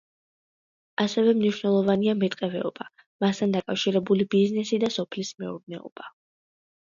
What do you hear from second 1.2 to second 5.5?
მნიშვნელოვანია მეტყევეობა, მასთან დაკავშირებული ბიზნესი და სოფლის